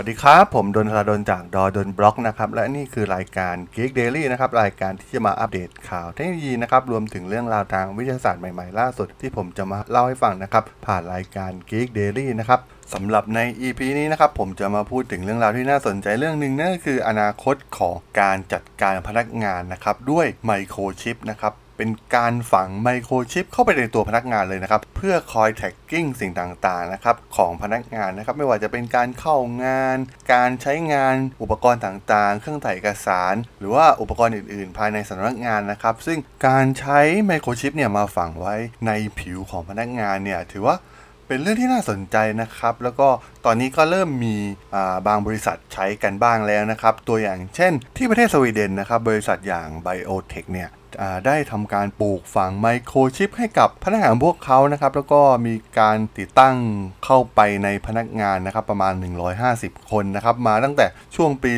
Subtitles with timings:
[0.00, 12.60] วัสดีครับ ผมดนทราดนจากดอดนบล็อกนะครับและนี่คือรายการ Geek Daily นะครับรายการที่จะมาอัปเดตข่าวเทคโนโลยีนะครับรวมถึงเรื่องราวทางวิทยาศาสตร์ใหม่ๆ ล่าสุดที่ผมจะมาเล่าให้ฟังนะครับผ่านรายการ Geek Daily นะครับ
[12.94, 29.98] สำหรับใน EP นี้นะครับผมจะมาพูดถึงเรื่องราวที่น่าสนใจเรื่องหนึ่งนั่นก็คืออนาคตของการจัดการพนักงานนะครับด้วยไมโครชิปนะครับ เป็นการฝังไมโครชิปเข้าไปในตัวพนักงานเลยนะครับ เพื่อคอย tracking สิ่งต่างๆนะครับของพนักงานนะครับ ไม่ว่าจะเป็นการเข้างาน
[30.32, 38.54] การใช้งานอุปกรณ์ต่างๆ เครื่องถ่ายเอกสาร หรือว่าอุปกรณ์อื่นๆ ภายในสำนักงานนะครับ ซึ่งการใช้ไมโครชิปเนี่ยมาฝังไว้
[38.86, 40.76] ในผิวของพนักงานเนี่ยถือว่า
[41.26, 43.08] เป็นเรื่องที่น่าสนใจนะครับ แล้วก็
[43.44, 44.36] ตอนนี้ก็เริ่มมี
[45.06, 50.68] บางบริษัทใช้กันบ้างแล้วนะครับ ตัวอย่างเช่น ที่ประเทศสวีเดนนะครับ บริษัทอย่าง Biotech เนี่ย
[51.26, 56.56] ได้ทำการปลูกฝังไมโครชิปให้กับพนักงานพวกเขานะครับ แล้วก็มีการติดตั้ง
[57.04, 58.92] เข้าไปในพนักงานนะครับประมาณ
[59.42, 61.52] 150 คนนะครับ มาตั้งแต่ช่วงปี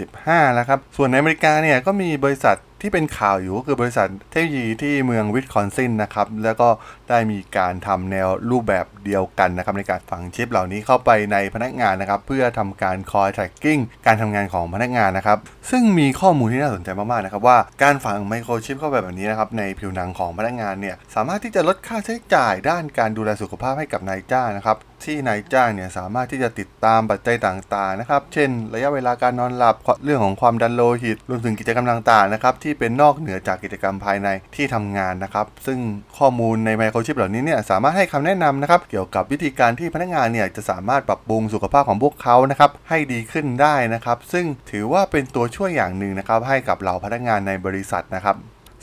[0.00, 6.68] 2015 แล้วครับ ส่วนในอเมริกาเนี่ยก็มีบริษัทที่เป็นข่าวอยู่ก็คือบริษัทเทคโนโลยีที่เมืองวิสคอนซินนะครับ แล้วก็
[7.08, 15.38] ได้มีการทำแนวรูปแบบเดียวกันนะครับ ในการฝังชิปเหล่านี้เข้าไปในพนักงานนะครับ เพื่อทำการคอย tracking การทำงานของพนักงานนะครับ
[15.70, 35.78] ซึ่งมีข้อมูลที่น่าสนใจมากๆนะครับว่าการฝังไมโครชิปเข้าไปแบบนี้นะครับในผิวหนังของพนักงานเนี่ยสามารถที่จะลดค่าใช้จ่ายด้านการดูแลสุขภาพให้กับนายจ้างนะครับที่นายจ้างเนี่ยสามารถที่จะติดตามปัจจัยต่างๆนะครับ เช่น ระยะเวลาการนอนหลับเรื่องของความดันโลหิตรวมถึงกิจกรรมต่างๆนะครับที่เป็นนอกเหนือจากกิจกรรมภายในที่ทำงานนะครับ ซึ่ง
[36.18, 48.36] ข้อมูลในไมโครชิปเหล่านี้เนี่ยสามารถให้คำแนะนำนะครับเกี่ยวกับวิธีการที่พนักงานเนี่ยจะสามารถปรับปรุงสุขภาพของพวกเขานะครับให้ดีขึ้นได้นะครับ ซึ่งถือว่าเป็นตัวช่วยอย่างหนึ่งนะครับให้กับเหล่าพนักงานในบริษัทนะครับ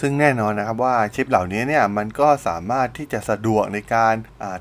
[0.00, 4.14] ซึ่งแน่นอนนะครับว่าชิปเหล่านี้เนี่ยมันก็สามารถที่จะสะดวกในการ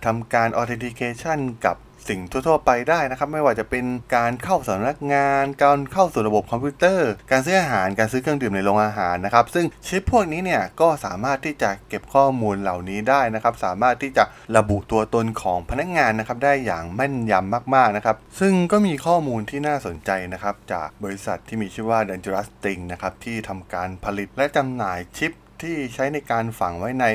[0.06, 1.76] ทำการ authentication กับ
[2.10, 3.86] สิ่งทั่วๆไปได้นะครับ ไม่ว่าจะเป็น
[4.16, 14.24] การเข้าสำนักงาน การเข้าสู่ระบบคอมพิวเตอร์ การซื้ออาหาร การซื้อเครื่องดื่มในโรงอาหารนะครับ ซึ่งชิปพวกนี้เนี่ยก็สามารถที่จะเก็บข้อมูลเหล่านี้ได้นะครับ สามารถที่จะ
[14.58, 27.06] ระบุตัวตนของพนักงานนะครับได้อย่างแม่นยำมากๆนะครับ ซึ่งก็มีข้อมูลที่น่าสนใจนะครับจากบริษัทที่มีชื่อว่า Dangerous t i n g นะครับที่ทำการผลิตและจำหน่ายชิป ที่ใช้ในการฝังไว้ใน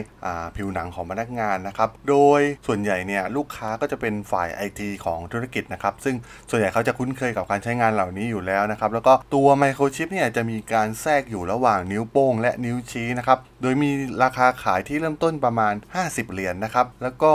[0.57, 6.17] ผิวหนังของพนักงานนะครับ โดยส่วนใหญ่เนี่ยลูกค้าก็จะเป็นฝ่าย IT ของธุรกิจนะครับ ซึ่ง
[6.51, 13.91] ส่วนใหญ่เขาจะคุ้นเคยกับการใช้งานเหล่านี้อยู่แล้วนะครับ แล้วก็ตัวไมโครชิปเนี่ยจะมีการแทรกอยู่ระหว่างนิ้วโป้งและนิ้วชี้นะครับ โดยมี
[14.23, 17.33] ราคาขายที่เริ่มต้นประมาณ 50 เหรียญนนะครับ แล้วก็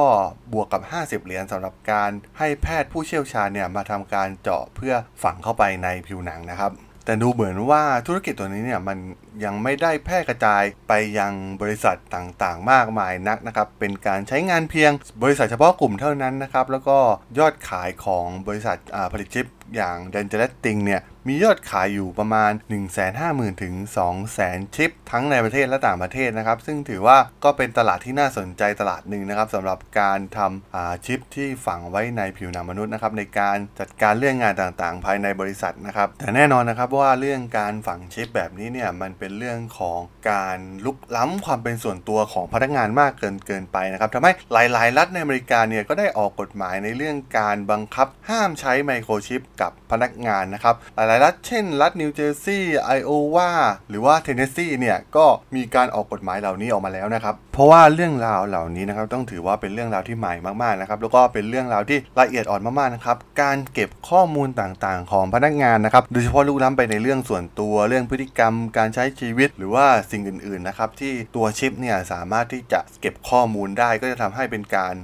[0.54, 4.94] บวกกับ 50 เหรียญสำหรับการให้แพทย์ผู้เชี่ยวชาญเนี่ยมาทำการเจาะเพื่อ
[5.24, 6.72] ฝังเข้าไปในผิวหนังนะครับ
[7.06, 8.98] แต่ดูเหมือนว่าธุรกิจตัวนี้เนี่ยมัน
[9.44, 14.92] ยังไม่ได้แพร่กระจายไปยังบริษัทต่างๆ มากมายนักนะครับ เป็นการใช้งานเพียง
[15.24, 16.98] บริษัทเฉพาะกลุ่มเท่านั้นนะครับ แล้วก็
[17.40, 18.78] ยอดขายของบริษัท
[19.12, 19.46] ผลิตชิป
[19.76, 22.52] อย่าง d a n g e r o u s t i n g เนี่ย มียอดขายอยู่ประมาณ
[23.06, 23.74] 150,000 ถึง
[24.26, 40.00] 200,000 ชิป ทั้งในประเทศและต่างประเทศนะครับ ซึ่งถือว่าก็เป็นตลาดที่น่าสนใจตลาดหนึ่งนะครับสำหรับการทำชิปที่ฝังไว้ในผิวหนังมนุษย์นะครับในการจัดการเรื่องงานต่างๆ ภายในบริษัทนะครับ แต่แน่นอนนะครับว่าเรื่องการฝังชิปแบบนี้เนี่ยมันเป็นเรื่องของ
[40.32, 53.50] การลุกล้ำความเป็นส่วนตัวของพนักงานมากเกินเกินไปนะครับทำให้หลายๆ รัฐในอเมริกาเนี่ยก็ได้ออกกฎหมายในเรื่องการบังคับห้ามใช้ไมโครชิปกับพนักงานนะครับหลายๆรัฐเช่น รัฐนิวเจอร์ซีย์ไอโอวา
[53.90, 60.34] หรือว่าเทนเนสซีเนี่ยก็มีการออกกฎหมายเหล่านี้ออกมาแล้วนะครับเพราะว่าเรื่องราวเหล่านี้นะครับต้องถือว่าเป็นเรื่องราวที่ใหม่
[60.64, 74.96] มากๆนะครับแล้วก็เป็นเรื่องราวที่ละเอียดอ่อนมากๆนะครับการเก็บข้อมูลต่างๆ ของพนักงานนะครับโดยเฉพาะลุกล้ำไปในเรื่องส่วนตัวเรื่องพฤติกรรม การใช้ชีวิตหรือว่าสิ่งอื่นๆนะครับที่ตัวชิปเนี่ยสามารถที่จะเก็บข้อมูลได้ก็จะทำให้เป็นการ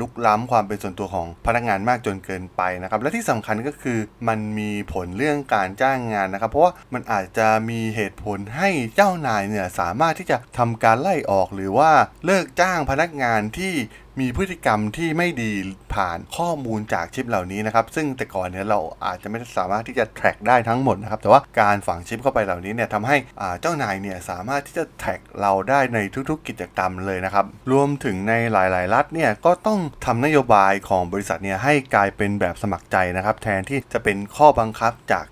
[0.00, 3.98] ลุกล้ำความเป็นส่วนตัวของพนักงานมากจนเกินไปนะครับและที่สำคัญก็คือ
[4.28, 11.90] มันมีผลเรื่องการการจ้างงานนะครับ เพราะว่ามันอาจจะมีเหตุผลให้เจ้านายเนี่ยสามารถที่จะทำการไล่ออกหรือว่า
[12.26, 13.74] เลิกจ้างพนักงานที่
[14.20, 15.52] มีพฤติกรรมที่ไม่ดี
[15.94, 23.16] ผ่านข้อมูลจากชิปเหล่านี้นะครับ ซึ่งแต่ก่อนเนี่ยเราอาจจะไม่สามารถที่จะ track ได้ทั้งหมดนะครับ แต่ว่าการฝังชิปเข้าไปเหล่านี้เนี่ยทำให้
[23.60, 25.98] เจ้านายเนี่ยสามารถที่จะ track เราได้ใน
[26.30, 35.26] ทุกๆ กิจกรรมเลยนะครับ รวมถึงในหลาย ๆ รัฐเนี่ยก็ต้องทำนโยบายของบริษัทเนี่ยให้กลายเป็นแบบสมัครใจนะครับ แทนที่จะเป็นข้อบังคับจาก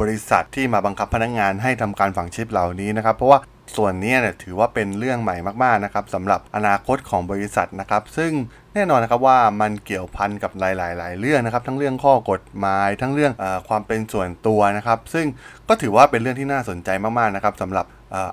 [0.00, 3.40] บริษัทที่มาบังคับพนักงงานให้ทำการฝังชิปเหล่านี้นะครับ เพราะว่า
[3.76, 8.32] ส่วนนี้เนี่ยถือว่าเป็นเรื่องใหม่มากๆนะครับสำหรับอนาคตของบริษัทนะครับ ซึ่ง
[8.74, 10.62] แน่นอนนะครับว่ามันเกี่ยวพันกับห
[11.02, 15.26] ลายๆเรื่องนะครับ ทั้งเรื่องข้อกฎหมายทั้งเรื่องอความเป็นส่วนตัวนะครับ ซึ่ง
[15.68, 16.88] ก็ถือว่าเป็นเรื่องที่น่าสนใจ
[17.18, 17.86] มากๆนะครับสำหรับ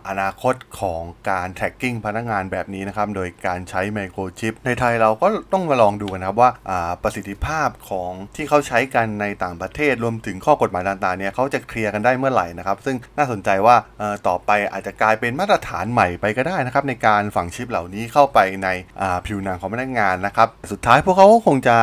[0.07, 6.51] อนาคตของการ tracking พนักงานแบบนี้นะครับ โดยการใช้ไมโครชิปในไทยเราก็ต้องมาลองดูกันะครับว่า
[7.03, 13.75] ประสิทธิภาพของที่เขาใช้กันในต่างประเทศรวมถึงข้อกฎหมายต่างๆเนี่ยเขาจะเคลียร์กันได้เมื่อไหร่นะครับ ซึ่งน่าสนใจว่า
[14.27, 18.67] ต่อไปอาจจะกลายเป็นมาตรฐานใหม่ไปก็ได้นะครับ ในการฝังชิปเหล่านี้เข้าไปใน
[19.25, 21.77] ผิวหนังของพนักงานนะครับ สุดท้ายพวกเขาก็คงจะ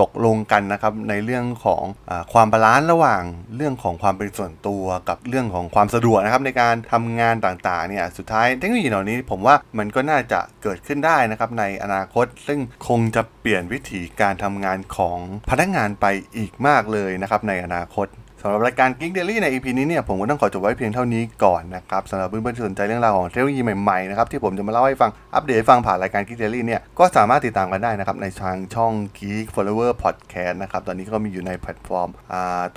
[0.00, 3.22] ตกลงกันนะครับในเรื่องของอความ balance ระหว่าง
[3.56, 12.58] เรื่องของความเป็นส่วนตัวกับเรื่องของความสะดวกนะครับในการทำงานต่างๆเนี่ยสุดท้ายเทคโนโลยีเหล่านี้ผมว่ามันก็น่าจะเกิดขึ้นได้นะครับในอนาคต ซึ่ง
[12.88, 15.18] คงจะเปลี่ยนวิธีการทำงานของ
[15.50, 16.06] พนักงานไป
[16.36, 18.08] อีกมากเลยนะครับในอนาคต
[18.42, 32.08] สำหรับรายการ Geek Daily ใน EP นี้เนี่ยผมก็ต้องขอจบไว้เพียงเท่านี้ก่อนนะครับสำหรับเพื่อนๆที่สนใจเรื่องราวของเทคโนโลยีใหม่ๆนะครับที่ผมจะมาเล่าให้ฟังอัปเดตฟังผ่านรายการ Geek Daily เนี่ยก็สามารถติดตามกันได้นะครับในทางช่อง Geek Forever Podcast นะครับตอนนี้ก็มีอยู่ในแพลตฟอร์ม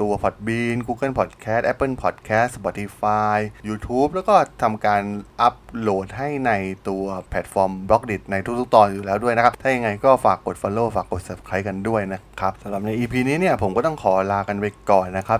[0.01, 3.37] ตัว Podbean Google Podcast Apple Podcast Spotify
[3.67, 5.03] YouTube แล้วก็ทำการ
[5.41, 6.51] อัปโหลดให้ใน
[6.87, 15.39] ตัวแพลตฟอร์ม b l o g d i t ในทุกๆตอนอยู่แล้วด้วยนะครับถ้ายังไงก็ฝากกด Follow ฝากกด Subscribe กันด้วยนะครับสำหรับใน EP นี้เนี่ยผมก็ต้องขอลากันไปก่อนนะครับ